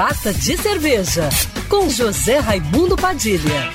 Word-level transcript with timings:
Carta 0.00 0.32
de 0.32 0.56
Cerveja, 0.56 1.28
com 1.68 1.90
José 1.90 2.38
Raimundo 2.38 2.96
Padilha. 2.96 3.70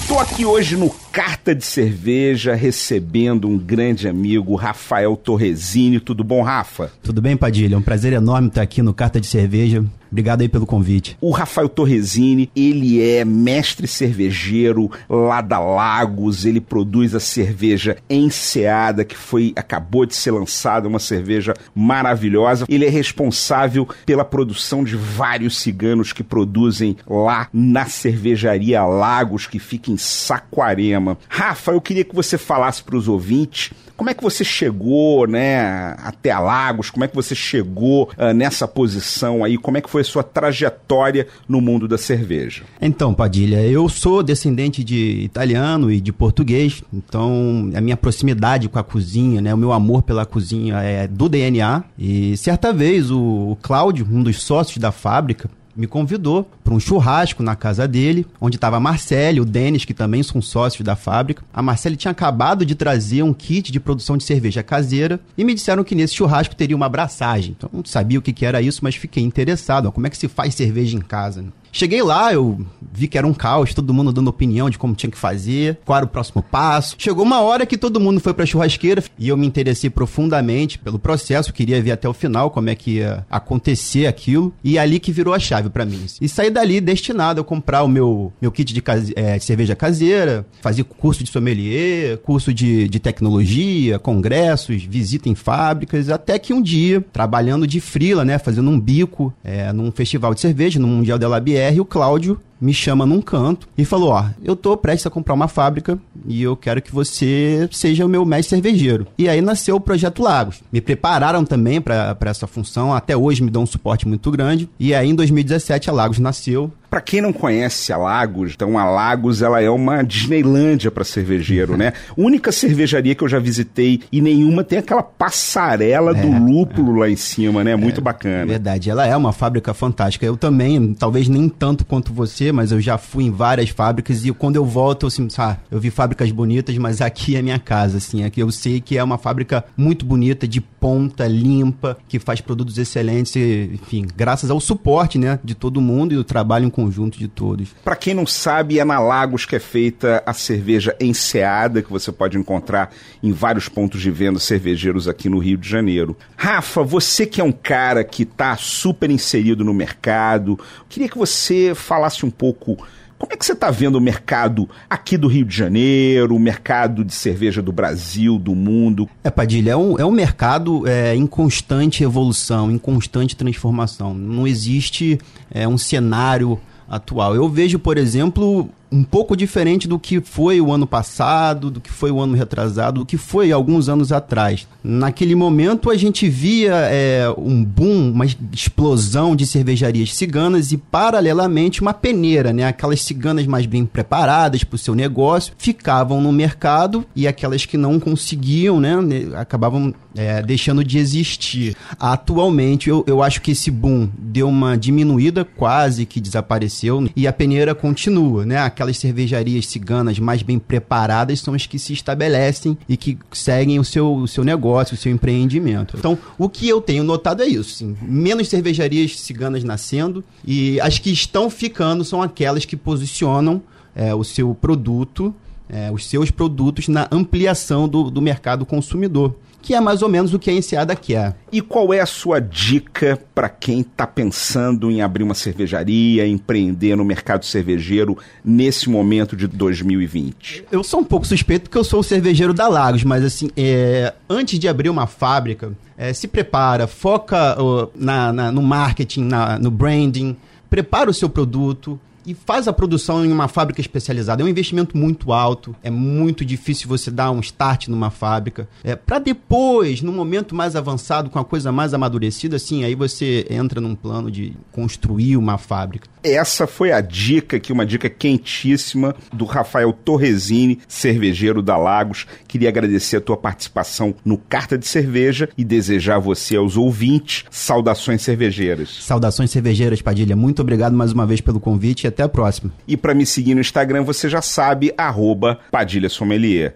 Estou 0.00 0.18
aqui 0.18 0.44
hoje 0.44 0.76
no 0.76 0.90
Carta 1.16 1.54
de 1.54 1.64
Cerveja 1.64 2.54
recebendo 2.54 3.48
um 3.48 3.56
grande 3.56 4.06
amigo, 4.06 4.54
Rafael 4.54 5.16
Torresini. 5.16 5.98
Tudo 5.98 6.22
bom, 6.22 6.42
Rafa? 6.42 6.92
Tudo 7.02 7.22
bem, 7.22 7.38
Padilha? 7.38 7.74
É 7.74 7.78
um 7.78 7.80
prazer 7.80 8.12
enorme 8.12 8.48
estar 8.48 8.60
aqui 8.60 8.82
no 8.82 8.92
Carta 8.92 9.18
de 9.18 9.26
Cerveja. 9.26 9.82
Obrigado 10.10 10.40
aí 10.40 10.48
pelo 10.48 10.66
convite. 10.66 11.16
O 11.20 11.30
Rafael 11.30 11.68
Torresini, 11.68 12.50
ele 12.56 13.02
é 13.02 13.24
mestre 13.24 13.86
cervejeiro 13.86 14.90
lá 15.10 15.40
da 15.40 15.58
Lagos, 15.58 16.44
ele 16.44 16.60
produz 16.60 17.14
a 17.14 17.20
cerveja 17.20 17.96
Enseada, 18.08 19.04
que 19.04 19.16
foi 19.16 19.52
acabou 19.56 20.06
de 20.06 20.14
ser 20.14 20.30
lançada, 20.30 20.88
uma 20.88 20.98
cerveja 20.98 21.54
maravilhosa. 21.74 22.64
Ele 22.68 22.86
é 22.86 22.88
responsável 22.88 23.86
pela 24.04 24.24
produção 24.24 24.84
de 24.84 24.96
vários 24.96 25.58
ciganos 25.58 26.12
que 26.12 26.22
produzem 26.22 26.96
lá 27.06 27.48
na 27.52 27.86
cervejaria 27.86 28.84
Lagos, 28.84 29.46
que 29.46 29.58
fica 29.58 29.90
em 29.90 29.96
Saquarema. 29.96 31.05
Rafa, 31.28 31.72
eu 31.72 31.80
queria 31.80 32.04
que 32.04 32.14
você 32.14 32.38
falasse 32.38 32.82
para 32.82 32.96
os 32.96 33.08
ouvintes 33.08 33.72
como 33.96 34.10
é 34.10 34.14
que 34.14 34.22
você 34.22 34.44
chegou, 34.44 35.26
né, 35.26 35.96
até 35.98 36.30
a 36.30 36.38
Lagos? 36.38 36.90
Como 36.90 37.04
é 37.04 37.08
que 37.08 37.14
você 37.14 37.34
chegou 37.34 38.10
uh, 38.18 38.34
nessa 38.34 38.68
posição 38.68 39.42
aí? 39.42 39.56
Como 39.56 39.78
é 39.78 39.80
que 39.80 39.88
foi 39.88 40.02
a 40.02 40.04
sua 40.04 40.22
trajetória 40.22 41.26
no 41.48 41.62
mundo 41.62 41.88
da 41.88 41.96
cerveja? 41.96 42.64
Então, 42.80 43.14
Padilha, 43.14 43.62
eu 43.62 43.88
sou 43.88 44.22
descendente 44.22 44.84
de 44.84 45.22
italiano 45.22 45.90
e 45.90 45.98
de 45.98 46.12
português, 46.12 46.82
então 46.92 47.70
a 47.74 47.80
minha 47.80 47.96
proximidade 47.96 48.68
com 48.68 48.78
a 48.78 48.84
cozinha, 48.84 49.40
né, 49.40 49.54
o 49.54 49.58
meu 49.58 49.72
amor 49.72 50.02
pela 50.02 50.26
cozinha 50.26 50.76
é 50.82 51.08
do 51.08 51.28
DNA. 51.28 51.82
E 51.98 52.36
certa 52.36 52.72
vez 52.74 53.10
o, 53.10 53.18
o 53.18 53.58
Cláudio, 53.62 54.06
um 54.10 54.22
dos 54.22 54.42
sócios 54.42 54.76
da 54.76 54.92
fábrica, 54.92 55.48
me 55.76 55.86
convidou 55.86 56.48
para 56.64 56.74
um 56.74 56.80
churrasco 56.80 57.42
na 57.42 57.54
casa 57.54 57.86
dele, 57.86 58.26
onde 58.40 58.56
estava 58.56 58.76
a 58.76 58.80
Marcele, 58.80 59.40
o 59.40 59.44
Denis, 59.44 59.84
que 59.84 59.94
também 59.94 60.22
são 60.22 60.40
sócios 60.40 60.84
da 60.84 60.96
fábrica. 60.96 61.42
A 61.52 61.62
Marcele 61.62 61.96
tinha 61.96 62.10
acabado 62.10 62.64
de 62.64 62.74
trazer 62.74 63.22
um 63.22 63.32
kit 63.32 63.70
de 63.70 63.78
produção 63.78 64.16
de 64.16 64.24
cerveja 64.24 64.62
caseira 64.62 65.20
e 65.36 65.44
me 65.44 65.54
disseram 65.54 65.84
que 65.84 65.94
nesse 65.94 66.14
churrasco 66.14 66.56
teria 66.56 66.76
uma 66.76 66.86
abraçagem. 66.86 67.54
Então 67.56 67.70
não 67.72 67.84
sabia 67.84 68.18
o 68.18 68.22
que, 68.22 68.32
que 68.32 68.46
era 68.46 68.62
isso, 68.62 68.80
mas 68.82 68.94
fiquei 68.94 69.22
interessado. 69.22 69.92
Como 69.92 70.06
é 70.06 70.10
que 70.10 70.16
se 70.16 70.28
faz 70.28 70.54
cerveja 70.54 70.96
em 70.96 71.00
casa? 71.00 71.42
Né? 71.42 71.48
Cheguei 71.72 72.02
lá, 72.02 72.32
eu 72.32 72.58
vi 72.92 73.06
que 73.06 73.18
era 73.18 73.26
um 73.26 73.34
caos, 73.34 73.74
todo 73.74 73.92
mundo 73.92 74.12
dando 74.12 74.28
opinião 74.28 74.70
de 74.70 74.78
como 74.78 74.94
tinha 74.94 75.10
que 75.10 75.18
fazer, 75.18 75.78
qual 75.84 75.98
era 75.98 76.06
o 76.06 76.08
próximo 76.08 76.42
passo. 76.42 76.96
Chegou 76.98 77.24
uma 77.24 77.40
hora 77.40 77.66
que 77.66 77.76
todo 77.76 78.00
mundo 78.00 78.20
foi 78.20 78.32
pra 78.32 78.46
churrasqueira 78.46 79.02
e 79.18 79.28
eu 79.28 79.36
me 79.36 79.46
interessei 79.46 79.90
profundamente 79.90 80.78
pelo 80.78 80.98
processo, 80.98 81.52
queria 81.52 81.80
ver 81.82 81.92
até 81.92 82.08
o 82.08 82.14
final 82.14 82.50
como 82.50 82.70
é 82.70 82.74
que 82.74 82.92
ia 82.92 83.26
acontecer 83.30 84.06
aquilo. 84.06 84.54
E 84.64 84.78
é 84.78 84.80
ali 84.80 84.98
que 84.98 85.12
virou 85.12 85.34
a 85.34 85.38
chave 85.38 85.68
para 85.68 85.84
mim. 85.84 86.06
E 86.20 86.28
saí 86.28 86.50
dali 86.50 86.80
destinado 86.80 87.40
a 87.40 87.44
comprar 87.44 87.82
o 87.82 87.88
meu, 87.88 88.32
meu 88.40 88.50
kit 88.50 88.72
de, 88.72 88.80
case, 88.80 89.12
é, 89.14 89.38
cerveja 89.38 89.76
caseira, 89.76 90.46
fazer 90.62 90.84
curso 90.84 91.22
de 91.22 91.30
sommelier, 91.30 92.16
curso 92.18 92.54
de, 92.54 92.88
de 92.88 92.98
tecnologia, 92.98 93.98
congressos, 93.98 94.82
visita 94.84 95.28
em 95.28 95.34
fábricas, 95.34 96.08
até 96.08 96.38
que 96.38 96.52
um 96.52 96.62
dia, 96.62 97.04
trabalhando 97.12 97.66
de 97.66 97.80
frila, 97.80 98.24
né, 98.24 98.38
fazendo 98.38 98.70
um 98.70 98.80
bico 98.80 99.32
é, 99.44 99.72
num 99.72 99.90
festival 99.90 100.32
de 100.34 100.40
cerveja, 100.40 100.78
no 100.78 100.88
Mundial 100.88 101.18
de 101.18 101.26
la 101.26 101.40
Bière, 101.40 101.55
O 101.80 101.84
Cláudio 101.84 102.40
me 102.60 102.72
chama 102.72 103.06
num 103.06 103.20
canto 103.20 103.68
e 103.76 103.84
falou: 103.84 104.10
Ó, 104.10 104.24
eu 104.42 104.56
tô 104.56 104.76
prestes 104.76 105.06
a 105.06 105.10
comprar 105.10 105.34
uma 105.34 105.48
fábrica 105.48 105.98
e 106.26 106.42
eu 106.42 106.56
quero 106.56 106.82
que 106.82 106.92
você 106.92 107.68
seja 107.70 108.04
o 108.04 108.08
meu 108.08 108.24
mestre 108.24 108.56
cervejeiro. 108.56 109.06
E 109.18 109.28
aí 109.28 109.40
nasceu 109.40 109.76
o 109.76 109.80
Projeto 109.80 110.22
Lagos. 110.22 110.62
Me 110.72 110.80
prepararam 110.80 111.44
também 111.44 111.80
para 111.80 112.16
essa 112.22 112.46
função, 112.46 112.94
até 112.94 113.16
hoje 113.16 113.42
me 113.42 113.50
dão 113.50 113.62
um 113.62 113.66
suporte 113.66 114.08
muito 114.08 114.30
grande. 114.30 114.68
E 114.78 114.94
aí 114.94 115.08
em 115.08 115.14
2017 115.14 115.90
a 115.90 115.92
Lagos 115.92 116.18
nasceu. 116.18 116.70
Para 116.96 117.02
quem 117.02 117.20
não 117.20 117.30
conhece 117.30 117.92
a 117.92 117.98
Lagos, 117.98 118.52
então 118.54 118.78
a 118.78 118.84
Lagos 118.86 119.42
ela 119.42 119.60
é 119.60 119.68
uma 119.68 120.02
Disneylândia 120.02 120.90
para 120.90 121.04
cervejeiro, 121.04 121.76
né? 121.76 121.92
Única 122.16 122.50
cervejaria 122.50 123.14
que 123.14 123.22
eu 123.22 123.28
já 123.28 123.38
visitei 123.38 124.00
e 124.10 124.22
nenhuma 124.22 124.64
tem 124.64 124.78
aquela 124.78 125.02
passarela 125.02 126.16
é, 126.16 126.22
do 126.22 126.26
lúpulo 126.26 126.96
é. 126.96 127.00
lá 127.00 127.10
em 127.10 127.16
cima, 127.16 127.62
né? 127.62 127.76
Muito 127.76 128.00
é, 128.00 128.02
bacana. 128.02 128.44
É 128.44 128.46
verdade, 128.46 128.88
ela 128.88 129.06
é 129.06 129.14
uma 129.14 129.30
fábrica 129.30 129.74
fantástica. 129.74 130.24
Eu 130.24 130.38
também, 130.38 130.94
talvez 130.94 131.28
nem 131.28 131.50
tanto 131.50 131.84
quanto 131.84 132.14
você, 132.14 132.50
mas 132.50 132.72
eu 132.72 132.80
já 132.80 132.96
fui 132.96 133.24
em 133.24 133.30
várias 133.30 133.68
fábricas 133.68 134.24
e 134.24 134.32
quando 134.32 134.56
eu 134.56 134.64
volto, 134.64 135.02
eu 135.02 135.08
assim, 135.08 135.28
ah, 135.36 135.58
eu 135.70 135.78
vi 135.78 135.90
fábricas 135.90 136.32
bonitas, 136.32 136.78
mas 136.78 137.02
aqui 137.02 137.36
é 137.36 137.42
minha 137.42 137.58
casa, 137.58 137.98
assim, 137.98 138.24
aqui 138.24 138.40
eu 138.40 138.50
sei 138.50 138.80
que 138.80 138.96
é 138.96 139.04
uma 139.04 139.18
fábrica 139.18 139.62
muito 139.76 140.06
bonita, 140.06 140.48
de 140.48 140.62
ponta, 140.62 141.26
limpa, 141.26 141.98
que 142.08 142.18
faz 142.18 142.40
produtos 142.40 142.78
excelentes, 142.78 143.36
e, 143.36 143.72
enfim, 143.74 144.06
graças 144.16 144.50
ao 144.50 144.60
suporte, 144.60 145.18
né, 145.18 145.38
de 145.44 145.54
todo 145.54 145.78
mundo 145.78 146.14
e 146.14 146.16
o 146.16 146.24
trabalho 146.24 146.64
em 146.64 146.70
conjunto 146.86 147.18
de 147.18 147.26
todos. 147.26 147.74
Para 147.84 147.96
quem 147.96 148.14
não 148.14 148.26
sabe, 148.26 148.78
é 148.78 148.84
na 148.84 149.00
Lagos 149.00 149.44
que 149.44 149.56
é 149.56 149.58
feita 149.58 150.22
a 150.24 150.32
cerveja 150.32 150.94
enseada, 151.00 151.82
que 151.82 151.90
você 151.90 152.12
pode 152.12 152.38
encontrar 152.38 152.90
em 153.22 153.32
vários 153.32 153.68
pontos 153.68 154.00
de 154.00 154.10
venda 154.10 154.38
cervejeiros 154.38 155.08
aqui 155.08 155.28
no 155.28 155.38
Rio 155.38 155.58
de 155.58 155.68
Janeiro. 155.68 156.16
Rafa, 156.36 156.82
você 156.82 157.26
que 157.26 157.40
é 157.40 157.44
um 157.44 157.52
cara 157.52 158.04
que 158.04 158.22
está 158.22 158.56
super 158.56 159.10
inserido 159.10 159.64
no 159.64 159.74
mercado, 159.74 160.58
queria 160.88 161.08
que 161.08 161.18
você 161.18 161.72
falasse 161.74 162.24
um 162.24 162.30
pouco 162.30 162.78
como 163.18 163.32
é 163.32 163.36
que 163.36 163.46
você 163.46 163.52
está 163.52 163.70
vendo 163.70 163.96
o 163.96 164.00
mercado 164.00 164.68
aqui 164.90 165.16
do 165.16 165.26
Rio 165.26 165.46
de 165.46 165.56
Janeiro, 165.56 166.36
o 166.36 166.38
mercado 166.38 167.02
de 167.02 167.14
cerveja 167.14 167.62
do 167.62 167.72
Brasil, 167.72 168.38
do 168.38 168.54
mundo? 168.54 169.08
É, 169.24 169.30
Padilha, 169.30 169.70
é 169.70 169.76
um, 169.76 169.98
é 169.98 170.04
um 170.04 170.10
mercado 170.10 170.86
é, 170.86 171.14
em 171.14 171.26
constante 171.26 172.04
evolução, 172.04 172.70
em 172.70 172.76
constante 172.76 173.34
transformação. 173.34 174.12
Não 174.12 174.46
existe 174.46 175.18
é, 175.50 175.66
um 175.66 175.78
cenário 175.78 176.60
atual. 176.88 177.34
Eu 177.34 177.48
vejo, 177.48 177.78
por 177.78 177.98
exemplo, 177.98 178.68
um 178.90 179.02
pouco 179.02 179.36
diferente 179.36 179.88
do 179.88 179.98
que 179.98 180.20
foi 180.20 180.60
o 180.60 180.72
ano 180.72 180.86
passado, 180.86 181.70
do 181.70 181.80
que 181.80 181.90
foi 181.90 182.10
o 182.10 182.20
ano 182.20 182.34
retrasado, 182.34 183.00
do 183.00 183.06
que 183.06 183.16
foi 183.16 183.52
alguns 183.52 183.88
anos 183.88 184.12
atrás. 184.12 184.66
Naquele 184.82 185.34
momento 185.34 185.90
a 185.90 185.96
gente 185.96 186.28
via 186.28 186.74
é, 186.74 187.26
um 187.36 187.64
boom, 187.64 188.12
uma 188.12 188.26
explosão 188.52 189.34
de 189.34 189.46
cervejarias 189.46 190.14
ciganas 190.14 190.72
e 190.72 190.76
paralelamente 190.76 191.82
uma 191.82 191.92
peneira, 191.92 192.52
né? 192.52 192.64
Aquelas 192.64 193.02
ciganas 193.02 193.46
mais 193.46 193.66
bem 193.66 193.84
preparadas 193.84 194.62
para 194.64 194.76
o 194.76 194.78
seu 194.78 194.94
negócio 194.94 195.52
ficavam 195.58 196.20
no 196.20 196.32
mercado 196.32 197.04
e 197.14 197.26
aquelas 197.26 197.66
que 197.66 197.76
não 197.76 197.98
conseguiam, 197.98 198.80
né? 198.80 198.96
Acabavam 199.34 199.92
é, 200.16 200.42
deixando 200.42 200.82
de 200.84 200.98
existir. 200.98 201.76
Atualmente 201.98 202.88
eu, 202.88 203.04
eu 203.06 203.22
acho 203.22 203.40
que 203.42 203.50
esse 203.50 203.70
boom 203.70 204.08
deu 204.18 204.48
uma 204.48 204.76
diminuída, 204.76 205.44
quase 205.44 206.06
que 206.06 206.20
desapareceu 206.20 207.08
e 207.14 207.26
a 207.26 207.32
peneira 207.32 207.74
continua, 207.74 208.44
né? 208.46 208.58
Aquelas 208.76 208.98
cervejarias 208.98 209.66
ciganas 209.66 210.18
mais 210.18 210.42
bem 210.42 210.58
preparadas 210.58 211.40
são 211.40 211.54
as 211.54 211.66
que 211.66 211.78
se 211.78 211.94
estabelecem 211.94 212.76
e 212.86 212.96
que 212.96 213.18
seguem 213.32 213.80
o 213.80 213.84
seu, 213.84 214.14
o 214.14 214.28
seu 214.28 214.44
negócio, 214.44 214.94
o 214.94 214.98
seu 214.98 215.10
empreendimento. 215.10 215.96
Então, 215.98 216.18
o 216.36 216.46
que 216.48 216.68
eu 216.68 216.80
tenho 216.80 217.02
notado 217.02 217.42
é 217.42 217.46
isso: 217.46 217.70
sim, 217.70 217.96
menos 218.02 218.48
cervejarias 218.48 219.18
ciganas 219.18 219.64
nascendo 219.64 220.22
e 220.46 220.78
as 220.80 220.98
que 220.98 221.10
estão 221.10 221.48
ficando 221.48 222.04
são 222.04 222.20
aquelas 222.22 222.66
que 222.66 222.76
posicionam 222.76 223.62
é, 223.94 224.14
o 224.14 224.22
seu 224.22 224.54
produto, 224.54 225.34
é, 225.70 225.90
os 225.90 226.06
seus 226.06 226.30
produtos 226.30 226.86
na 226.86 227.08
ampliação 227.10 227.88
do, 227.88 228.10
do 228.10 228.20
mercado 228.20 228.66
consumidor 228.66 229.34
que 229.66 229.74
é 229.74 229.80
mais 229.80 230.00
ou 230.00 230.08
menos 230.08 230.32
o 230.32 230.38
que 230.38 230.48
a 230.48 230.52
Enseada 230.52 230.94
quer. 230.94 231.34
E 231.50 231.60
qual 231.60 231.92
é 231.92 231.98
a 231.98 232.06
sua 232.06 232.38
dica 232.38 233.18
para 233.34 233.48
quem 233.48 233.80
está 233.80 234.06
pensando 234.06 234.92
em 234.92 235.02
abrir 235.02 235.24
uma 235.24 235.34
cervejaria, 235.34 236.24
empreender 236.24 236.94
no 236.94 237.04
mercado 237.04 237.44
cervejeiro 237.44 238.16
nesse 238.44 238.88
momento 238.88 239.34
de 239.34 239.48
2020? 239.48 240.66
Eu 240.70 240.84
sou 240.84 241.00
um 241.00 241.04
pouco 241.04 241.26
suspeito 241.26 241.64
porque 241.64 241.76
eu 241.76 241.82
sou 241.82 241.98
o 241.98 242.04
cervejeiro 242.04 242.54
da 242.54 242.68
Lagos, 242.68 243.02
mas 243.02 243.24
assim, 243.24 243.50
é, 243.56 244.14
antes 244.30 244.56
de 244.56 244.68
abrir 244.68 244.88
uma 244.88 245.08
fábrica, 245.08 245.72
é, 245.98 246.12
se 246.12 246.28
prepara, 246.28 246.86
foca 246.86 247.60
uh, 247.60 247.90
na, 247.96 248.32
na, 248.32 248.52
no 248.52 248.62
marketing, 248.62 249.24
na, 249.24 249.58
no 249.58 249.72
branding, 249.72 250.36
prepara 250.70 251.10
o 251.10 251.14
seu 251.14 251.28
produto, 251.28 251.98
e 252.26 252.34
faz 252.34 252.66
a 252.66 252.72
produção 252.72 253.24
em 253.24 253.32
uma 253.32 253.48
fábrica 253.48 253.80
especializada. 253.80 254.42
É 254.42 254.44
um 254.44 254.48
investimento 254.48 254.96
muito 254.96 255.32
alto, 255.32 255.74
é 255.82 255.90
muito 255.90 256.44
difícil 256.44 256.88
você 256.88 257.10
dar 257.10 257.30
um 257.30 257.40
start 257.40 257.88
numa 257.88 258.10
fábrica. 258.10 258.68
É, 258.82 258.96
para 258.96 259.18
depois, 259.18 260.02
no 260.02 260.12
momento 260.12 260.54
mais 260.54 260.74
avançado, 260.74 261.30
com 261.30 261.38
a 261.38 261.44
coisa 261.44 261.70
mais 261.70 261.94
amadurecida, 261.94 262.56
assim, 262.56 262.84
aí 262.84 262.94
você 262.94 263.46
entra 263.48 263.80
num 263.80 263.94
plano 263.94 264.30
de 264.30 264.52
construir 264.72 265.36
uma 265.36 265.56
fábrica. 265.56 266.08
Essa 266.22 266.66
foi 266.66 266.90
a 266.90 267.00
dica 267.00 267.56
aqui, 267.56 267.72
uma 267.72 267.86
dica 267.86 268.10
quentíssima 268.10 269.14
do 269.32 269.44
Rafael 269.44 269.92
Torresini, 269.92 270.80
cervejeiro 270.88 271.62
da 271.62 271.76
Lagos. 271.76 272.26
Queria 272.48 272.68
agradecer 272.68 273.18
a 273.18 273.20
tua 273.20 273.36
participação 273.36 274.12
no 274.24 274.36
Carta 274.36 274.76
de 274.76 274.88
Cerveja 274.88 275.48
e 275.56 275.64
desejar 275.64 276.16
a 276.16 276.18
você, 276.18 276.56
aos 276.56 276.76
ouvintes, 276.76 277.44
saudações 277.48 278.22
cervejeiras. 278.22 279.04
Saudações 279.04 279.52
cervejeiras, 279.52 280.02
Padilha. 280.02 280.34
Muito 280.34 280.60
obrigado 280.62 280.94
mais 280.94 281.12
uma 281.12 281.24
vez 281.24 281.40
pelo 281.40 281.60
convite 281.60 282.08
até 282.16 282.22
a 282.22 282.28
próxima. 282.28 282.72
E 282.88 282.96
para 282.96 283.12
me 283.12 283.26
seguir 283.26 283.54
no 283.54 283.60
Instagram, 283.60 284.02
você 284.02 284.26
já 284.28 284.40
sabe, 284.40 284.92
arroba 284.96 285.58
Padilha 285.70 286.08
Sommelier. 286.08 286.74